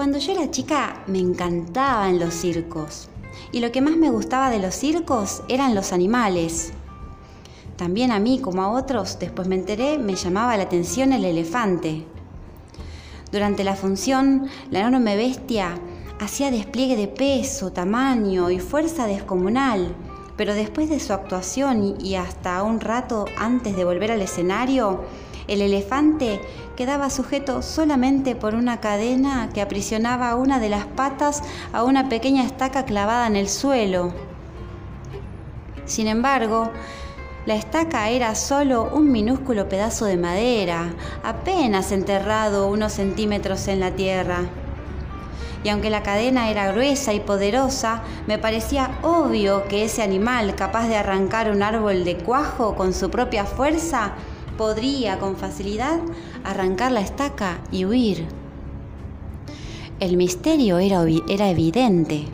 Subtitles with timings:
[0.00, 3.10] Cuando yo era chica me encantaban los circos
[3.52, 6.72] y lo que más me gustaba de los circos eran los animales.
[7.76, 12.06] También a mí, como a otros, después me enteré, me llamaba la atención el elefante.
[13.30, 15.78] Durante la función, la enorme bestia
[16.18, 19.94] hacía despliegue de peso, tamaño y fuerza descomunal,
[20.34, 25.04] pero después de su actuación y hasta un rato antes de volver al escenario,
[25.48, 26.40] el elefante
[26.76, 32.44] quedaba sujeto solamente por una cadena que aprisionaba una de las patas a una pequeña
[32.44, 34.12] estaca clavada en el suelo.
[35.84, 36.70] Sin embargo,
[37.46, 40.94] la estaca era solo un minúsculo pedazo de madera,
[41.24, 44.44] apenas enterrado unos centímetros en la tierra.
[45.64, 50.88] Y aunque la cadena era gruesa y poderosa, me parecía obvio que ese animal capaz
[50.88, 54.12] de arrancar un árbol de cuajo con su propia fuerza
[54.60, 56.00] podría con facilidad
[56.44, 58.26] arrancar la estaca y huir.
[60.00, 62.26] El misterio era, era evidente.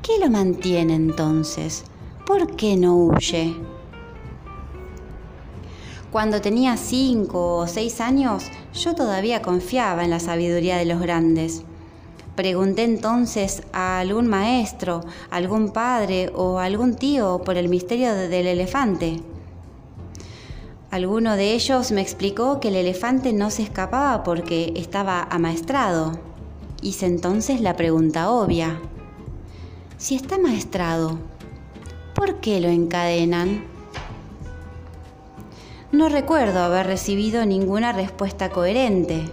[0.00, 1.84] ¿Qué lo mantiene entonces?
[2.26, 3.54] ¿Por qué no huye?
[6.10, 11.64] Cuando tenía cinco o seis años, yo todavía confiaba en la sabiduría de los grandes.
[12.34, 19.20] Pregunté entonces a algún maestro, algún padre o algún tío por el misterio del elefante.
[20.90, 26.18] Alguno de ellos me explicó que el elefante no se escapaba porque estaba amaestrado.
[26.80, 28.80] Hice entonces la pregunta obvia.
[29.98, 31.18] Si está amaestrado,
[32.14, 33.64] ¿por qué lo encadenan?
[35.92, 39.24] No recuerdo haber recibido ninguna respuesta coherente.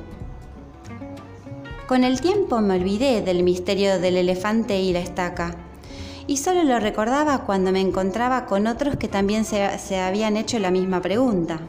[1.88, 5.56] Con el tiempo me olvidé del misterio del elefante y la estaca
[6.28, 10.72] y solo lo recordaba cuando me encontraba con otros que también se, habían hecho la
[10.72, 11.60] misma pregunta.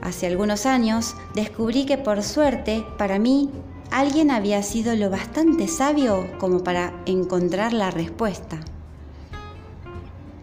[0.00, 3.50] Hace algunos años descubrí que por suerte, para mí,
[3.90, 8.60] alguien había sido lo bastante sabio como para encontrar la respuesta.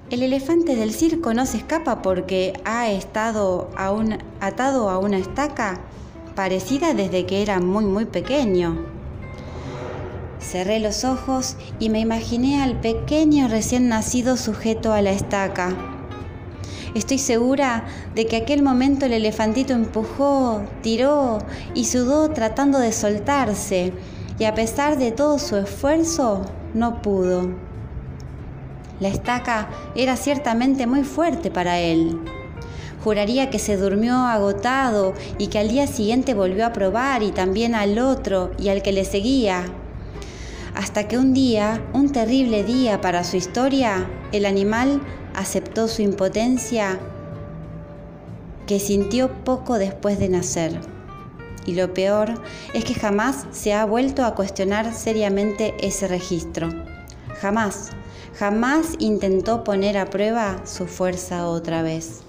[0.10, 3.70] El elefante del circo no se escapa porque ha estado
[4.40, 5.80] atado a una estaca
[6.36, 9.01] parecida desde que era muy muy pequeño.
[10.42, 15.76] Cerré los ojos y me imaginé al pequeño recién nacido sujeto a la estaca.
[16.96, 17.86] Estoy segura
[18.16, 21.38] de que aquel momento el elefantito empujó, tiró
[21.74, 23.94] y sudó tratando de soltarse,
[24.40, 26.42] y a pesar de todo su esfuerzo,
[26.74, 27.56] no pudo.
[29.00, 32.20] La estaca era ciertamente muy fuerte para él.
[33.04, 37.74] Juraría que se durmió agotado y que al día siguiente volvió a probar y también
[37.74, 39.66] al otro y al que le seguía,
[40.82, 45.00] hasta que un día, un terrible día para su historia, el animal
[45.36, 47.00] aceptó su impotencia
[48.66, 50.82] que sintió poco después de nacer.
[51.68, 52.34] Y lo peor
[52.74, 56.70] es que jamás se ha vuelto a cuestionar seriamente ese registro.
[57.40, 57.92] Jamás,
[58.40, 62.24] jamás intentó poner a prueba su fuerza otra vez.